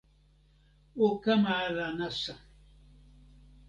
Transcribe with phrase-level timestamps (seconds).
[1.05, 2.33] o kama ala nasa.